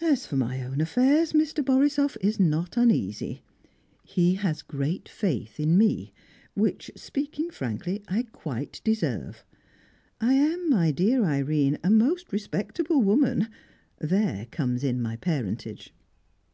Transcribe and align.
As 0.00 0.24
for 0.24 0.36
my 0.36 0.62
own 0.64 0.80
affairs, 0.80 1.34
Mr. 1.34 1.62
Borisoff 1.62 2.16
is 2.22 2.40
not 2.40 2.78
uneasy; 2.78 3.42
he 4.02 4.36
has 4.36 4.62
great 4.62 5.06
faith 5.06 5.60
in 5.60 5.76
me 5.76 6.14
which, 6.54 6.90
speaking 6.96 7.50
frankly, 7.50 8.02
I 8.08 8.22
quite 8.32 8.80
deserve. 8.84 9.44
I 10.18 10.32
am, 10.32 10.70
my 10.70 10.92
dear 10.92 11.24
Irene, 11.26 11.76
a 11.84 11.90
most 11.90 12.32
respectable 12.32 13.02
woman 13.02 13.48
there 13.98 14.46
comes 14.50 14.82
in 14.82 15.02
my 15.02 15.16
parentage." 15.16 15.92